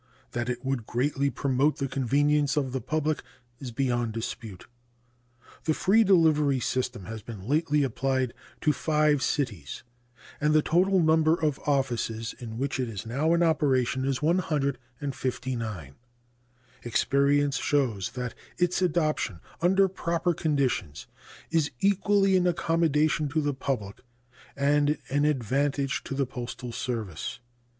That 0.31 0.49
it 0.49 0.65
would 0.65 0.87
greatly 0.87 1.29
promote 1.29 1.77
the 1.77 1.87
convenience 1.87 2.57
of 2.57 2.71
the 2.71 2.81
public 2.81 3.21
is 3.59 3.69
beyond 3.69 4.13
dispute. 4.13 4.65
The 5.65 5.75
free 5.75 6.03
delivery 6.03 6.59
system 6.59 7.05
has 7.05 7.21
been 7.21 7.47
lately 7.47 7.83
applied 7.83 8.33
to 8.61 8.73
five 8.73 9.21
cities, 9.21 9.83
and 10.39 10.55
the 10.55 10.63
total 10.63 10.99
number 11.01 11.35
of 11.35 11.59
offices 11.67 12.33
in 12.39 12.57
which 12.57 12.79
it 12.79 12.89
is 12.89 13.05
now 13.05 13.35
in 13.35 13.43
operation 13.43 14.03
is 14.03 14.23
159. 14.23 15.93
Experience 16.81 17.57
shows 17.57 18.13
that 18.13 18.33
its 18.57 18.81
adoption, 18.81 19.39
under 19.61 19.87
proper 19.87 20.33
conditions, 20.33 21.05
is 21.51 21.69
equally 21.79 22.35
an 22.35 22.47
accommodation 22.47 23.29
to 23.29 23.39
the 23.39 23.53
public 23.53 23.97
and 24.57 24.97
an 25.09 25.25
advantage 25.25 26.03
to 26.05 26.15
the 26.15 26.25
postal 26.25 26.71
service. 26.71 27.39